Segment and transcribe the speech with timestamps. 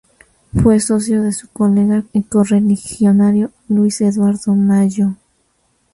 [0.59, 5.13] Fue socio de su colega y correligionario Luis Eduardo Mallo.